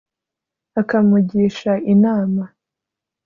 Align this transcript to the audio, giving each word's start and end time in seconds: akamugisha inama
akamugisha 0.81 1.73
inama 1.93 2.43